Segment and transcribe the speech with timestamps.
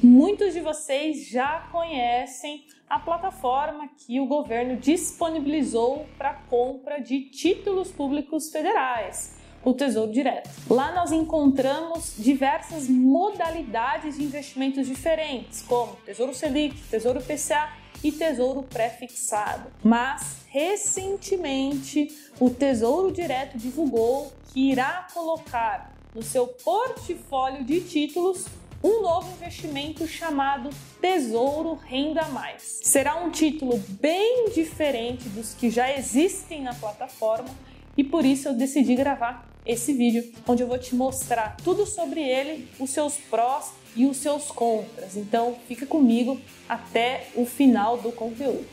[0.00, 7.90] Muitos de vocês já conhecem a plataforma que o governo disponibilizou para compra de títulos
[7.90, 9.34] públicos federais,
[9.64, 10.48] o Tesouro Direto.
[10.70, 17.68] Lá nós encontramos diversas modalidades de investimentos diferentes, como Tesouro Selic, Tesouro PCA
[18.04, 19.68] e Tesouro Pré-fixado.
[19.82, 22.06] Mas recentemente
[22.38, 28.46] o Tesouro Direto divulgou que irá colocar no seu portfólio de títulos
[28.82, 30.70] um novo investimento chamado
[31.00, 32.80] Tesouro Renda Mais.
[32.82, 37.48] Será um título bem diferente dos que já existem na plataforma
[37.96, 42.22] e por isso eu decidi gravar esse vídeo onde eu vou te mostrar tudo sobre
[42.22, 45.16] ele, os seus prós e os seus contras.
[45.16, 48.64] Então fica comigo até o final do conteúdo.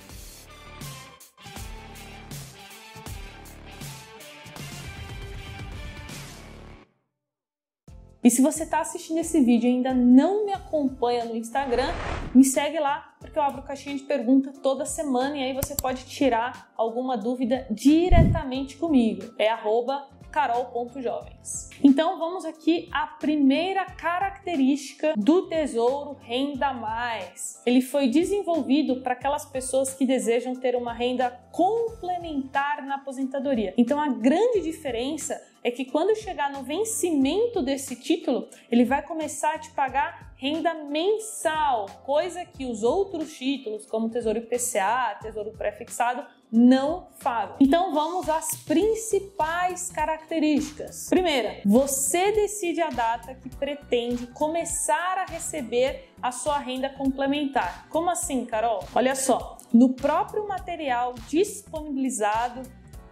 [8.26, 11.94] E se você está assistindo esse vídeo e ainda não me acompanha no Instagram,
[12.34, 16.06] me segue lá, porque eu abro caixinha de pergunta toda semana e aí você pode
[16.06, 19.32] tirar alguma dúvida diretamente comigo.
[19.38, 21.70] É arroba carol.jovens.
[21.82, 27.62] Então vamos aqui à primeira característica do Tesouro Renda Mais.
[27.66, 33.74] Ele foi desenvolvido para aquelas pessoas que desejam ter uma renda complementar na aposentadoria.
[33.78, 39.56] Então a grande diferença é que quando chegar no vencimento desse título, ele vai começar
[39.56, 46.26] a te pagar renda mensal, coisa que os outros títulos, como Tesouro IPCA, Tesouro Pré-fixado,
[46.52, 47.56] não fazem.
[47.60, 51.08] Então vamos às principais características.
[51.10, 57.88] Primeira, você decide a data que pretende começar a receber a sua renda complementar.
[57.90, 58.84] Como assim, Carol?
[58.94, 62.62] Olha só, no próprio material disponibilizado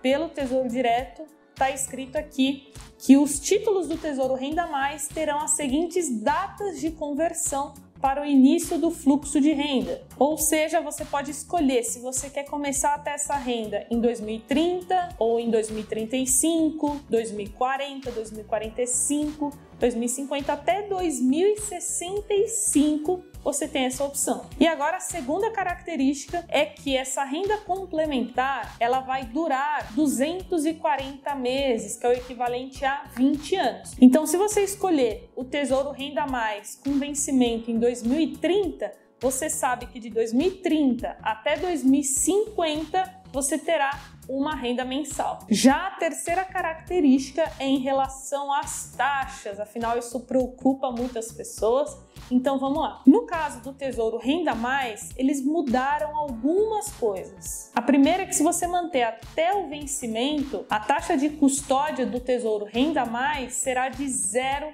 [0.01, 5.51] pelo Tesouro Direto, está escrito aqui que os títulos do Tesouro Renda Mais terão as
[5.51, 10.01] seguintes datas de conversão para o início do fluxo de renda.
[10.17, 15.15] Ou seja, você pode escolher se você quer começar a ter essa renda em 2030
[15.17, 24.45] ou em 2035, 2040, 2045, 2050 até 2065 você tem essa opção.
[24.59, 31.97] E agora a segunda característica é que essa renda complementar, ela vai durar 240 meses,
[31.97, 33.91] que é o equivalente a 20 anos.
[33.99, 40.01] Então, se você escolher o Tesouro Renda Mais com vencimento em 2030, você sabe que
[40.01, 43.97] de 2030 até 2050 você terá
[44.27, 45.39] uma renda mensal.
[45.49, 51.97] Já a terceira característica é em relação às taxas, afinal isso preocupa muitas pessoas
[52.31, 53.01] então vamos lá.
[53.05, 57.71] No caso do Tesouro Renda Mais, eles mudaram algumas coisas.
[57.75, 62.19] A primeira é que se você manter até o vencimento, a taxa de custódia do
[62.19, 64.73] Tesouro Renda Mais será de 0%.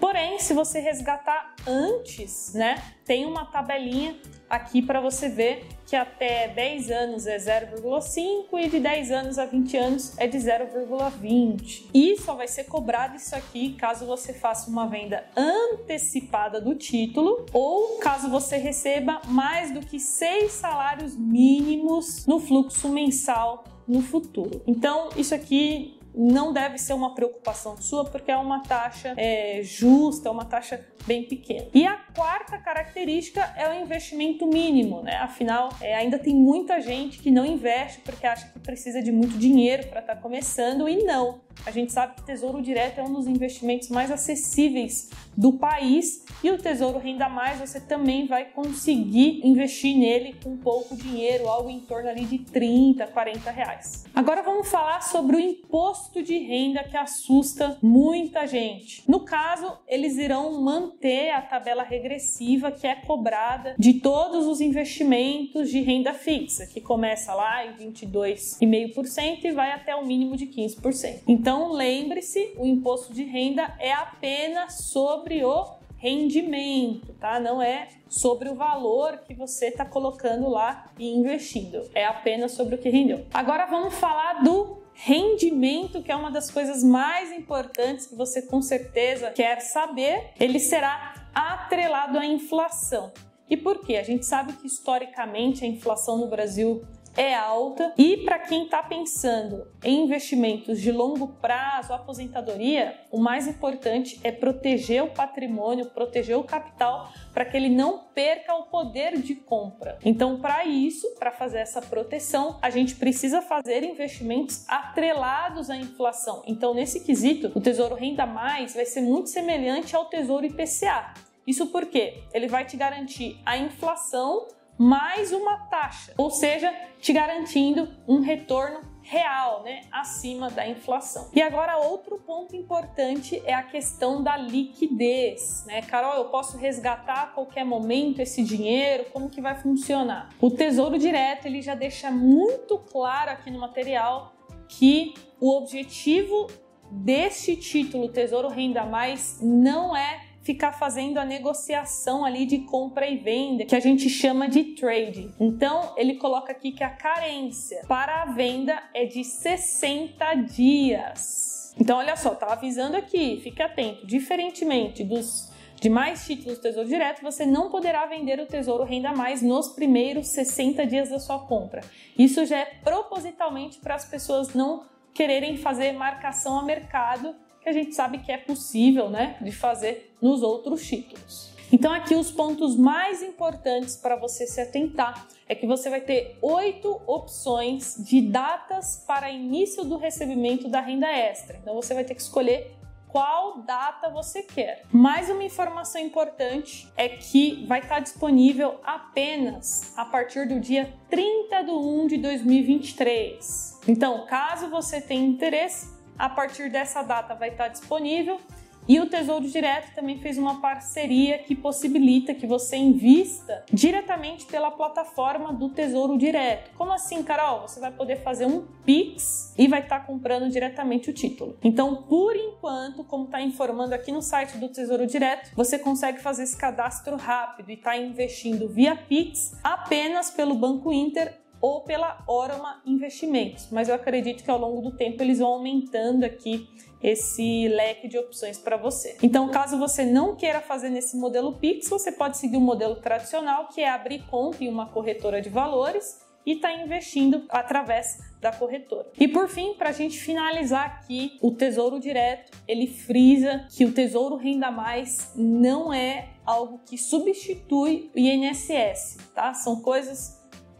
[0.00, 4.16] Porém, se você resgatar antes, né, tem uma tabelinha
[4.48, 9.46] aqui para você ver que até 10 anos é 0,5 e de 10 anos a
[9.46, 11.86] 20 anos é de 0,20.
[11.94, 17.46] E só vai ser cobrado isso aqui caso você faça uma venda antecipada do título
[17.52, 24.62] ou caso você receba mais do que 6 salários mínimos no fluxo mensal no futuro.
[24.66, 30.28] Então, isso aqui não deve ser uma preocupação sua, porque é uma taxa é, justa,
[30.28, 31.66] é uma taxa bem pequena.
[31.74, 35.16] E a quarta característica é o investimento mínimo, né?
[35.16, 39.36] Afinal, é, ainda tem muita gente que não investe porque acha que precisa de muito
[39.36, 41.45] dinheiro para estar tá começando e não.
[41.64, 46.50] A gente sabe que Tesouro Direto é um dos investimentos mais acessíveis do país e
[46.50, 51.80] o Tesouro Renda Mais você também vai conseguir investir nele com pouco dinheiro, algo em
[51.80, 54.04] torno ali de 30, 40 reais.
[54.14, 59.02] Agora vamos falar sobre o imposto de renda que assusta muita gente.
[59.08, 65.70] No caso, eles irão manter a tabela regressiva que é cobrada de todos os investimentos
[65.70, 71.22] de renda fixa, que começa lá em 22,5% e vai até o mínimo de 15%.
[71.46, 77.38] Então, lembre-se, o imposto de renda é apenas sobre o rendimento, tá?
[77.38, 81.88] Não é sobre o valor que você está colocando lá e investindo.
[81.94, 83.24] É apenas sobre o que rendeu.
[83.32, 88.60] Agora vamos falar do rendimento, que é uma das coisas mais importantes que você com
[88.60, 90.32] certeza quer saber.
[90.40, 93.12] Ele será atrelado à inflação.
[93.48, 93.94] E por quê?
[93.98, 96.84] A gente sabe que historicamente a inflação no Brasil
[97.16, 103.46] é alta e para quem está pensando em investimentos de longo prazo, aposentadoria, o mais
[103.46, 109.18] importante é proteger o patrimônio, proteger o capital para que ele não perca o poder
[109.18, 109.98] de compra.
[110.04, 116.42] Então, para isso, para fazer essa proteção, a gente precisa fazer investimentos atrelados à inflação.
[116.46, 121.14] Então, nesse quesito, o Tesouro Renda Mais vai ser muito semelhante ao Tesouro IPCA
[121.46, 124.48] Isso porque ele vai te garantir a inflação
[124.78, 131.30] mais uma taxa, ou seja, te garantindo um retorno real, né, acima da inflação.
[131.32, 135.80] E agora outro ponto importante é a questão da liquidez, né?
[135.82, 139.06] Carol, eu posso resgatar a qualquer momento esse dinheiro?
[139.12, 140.30] Como que vai funcionar?
[140.40, 144.32] O Tesouro Direto, ele já deixa muito claro aqui no material
[144.68, 146.48] que o objetivo
[146.90, 153.16] deste título Tesouro Renda Mais não é ficar fazendo a negociação ali de compra e
[153.16, 155.34] venda, que a gente chama de trade.
[155.40, 161.74] Então, ele coloca aqui que a carência para a venda é de 60 dias.
[161.78, 164.06] Então, olha só, tá avisando aqui, fique atento.
[164.06, 169.42] Diferentemente dos demais títulos do Tesouro Direto, você não poderá vender o Tesouro Renda Mais
[169.42, 171.82] nos primeiros 60 dias da sua compra.
[172.16, 177.34] Isso já é propositalmente para as pessoas não quererem fazer marcação a mercado
[177.66, 181.50] que a gente sabe que é possível né, de fazer nos outros títulos.
[181.72, 186.38] Então, aqui os pontos mais importantes para você se atentar é que você vai ter
[186.40, 191.58] oito opções de datas para início do recebimento da renda extra.
[191.60, 192.70] Então, você vai ter que escolher
[193.08, 194.84] qual data você quer.
[194.92, 201.62] Mais uma informação importante é que vai estar disponível apenas a partir do dia 30
[201.64, 203.80] de 1 de 2023.
[203.88, 208.40] Então, caso você tenha interesse, a partir dessa data vai estar disponível.
[208.88, 214.70] E o Tesouro Direto também fez uma parceria que possibilita que você invista diretamente pela
[214.70, 216.70] plataforma do Tesouro Direto.
[216.76, 217.62] Como assim, Carol?
[217.62, 221.58] Você vai poder fazer um Pix e vai estar comprando diretamente o título.
[221.64, 226.44] Então, por enquanto, como está informando aqui no site do Tesouro Direto, você consegue fazer
[226.44, 232.82] esse cadastro rápido e está investindo via Pix apenas pelo Banco Inter ou pela Orama
[232.86, 236.68] Investimentos, mas eu acredito que ao longo do tempo eles vão aumentando aqui
[237.02, 239.16] esse leque de opções para você.
[239.22, 243.68] Então, caso você não queira fazer nesse modelo Pix, você pode seguir o modelo tradicional,
[243.68, 249.10] que é abrir conta em uma corretora de valores e está investindo através da corretora.
[249.18, 253.92] E por fim, para a gente finalizar aqui, o Tesouro Direto ele frisa que o
[253.92, 259.52] Tesouro Renda Mais não é algo que substitui o INSS, tá?
[259.52, 260.35] São coisas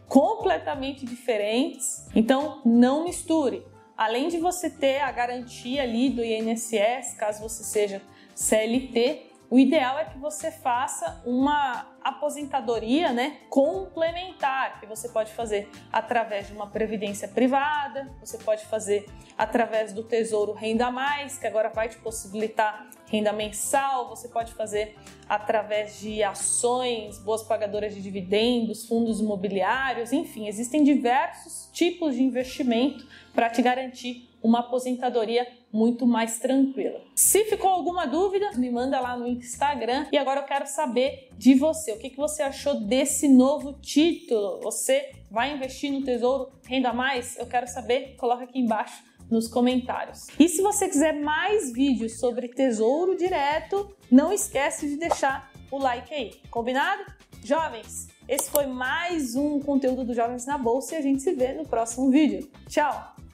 [0.07, 2.07] completamente diferentes.
[2.15, 3.63] Então, não misture.
[3.95, 8.01] Além de você ter a garantia ali do INSS, caso você seja
[8.35, 15.69] CLT, o ideal é que você faça uma aposentadoria né, complementar, que você pode fazer
[15.91, 19.05] através de uma previdência privada, você pode fazer
[19.37, 24.95] através do Tesouro Renda Mais, que agora vai te possibilitar renda mensal, você pode fazer
[25.29, 33.07] através de ações, boas pagadoras de dividendos, fundos imobiliários, enfim, existem diversos tipos de investimento
[33.33, 37.01] para te garantir uma aposentadoria muito mais tranquila.
[37.13, 40.07] Se ficou alguma dúvida, me manda lá no Instagram.
[40.11, 41.91] E agora eu quero saber de você.
[41.91, 44.61] O que, você achou desse novo título?
[44.61, 47.37] Você vai investir no Tesouro Renda Mais?
[47.37, 48.15] Eu quero saber.
[48.15, 50.27] Coloca aqui embaixo nos comentários.
[50.39, 56.13] E se você quiser mais vídeos sobre Tesouro Direto, não esquece de deixar o like
[56.13, 56.31] aí.
[56.49, 57.03] Combinado?
[57.43, 61.53] Jovens, esse foi mais um conteúdo do Jovens na Bolsa e a gente se vê
[61.53, 62.49] no próximo vídeo.
[62.69, 63.26] Tchau!